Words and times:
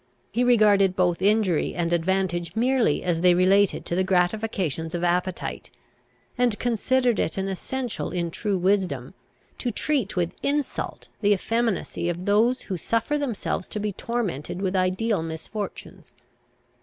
He 0.31 0.43
regarded 0.43 0.95
both 0.95 1.21
injury 1.21 1.75
and 1.75 1.93
advantage 1.93 2.55
merely 2.55 3.03
as 3.03 3.21
they 3.21 3.35
related 3.35 3.85
to 3.85 3.93
the 3.93 4.03
gratifications 4.03 4.95
of 4.95 5.03
appetite; 5.03 5.69
and 6.39 6.57
considered 6.57 7.19
it 7.19 7.37
an 7.37 7.47
essential 7.47 8.09
in 8.09 8.31
true 8.31 8.57
wisdom, 8.57 9.13
to 9.59 9.69
treat 9.69 10.15
with 10.15 10.33
insult 10.41 11.07
the 11.19 11.33
effeminacy 11.33 12.09
of 12.09 12.25
those 12.25 12.61
who 12.63 12.77
suffer 12.77 13.19
themselves 13.19 13.67
to 13.67 13.79
be 13.79 13.93
tormented 13.93 14.59
with 14.59 14.75
ideal 14.75 15.21
misfortunes. 15.21 16.15